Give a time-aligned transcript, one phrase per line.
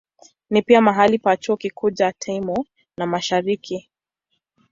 [0.49, 2.65] Ni pia mahali pa chuo kikuu cha Timor
[2.97, 3.89] ya Mashariki.